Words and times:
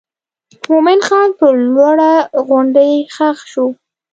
مومن 0.69 0.99
خان 1.07 1.29
پر 1.39 1.53
لوړه 1.73 2.13
غونډۍ 2.47 2.93
ښخ 3.15 3.37
شو. 3.51 3.65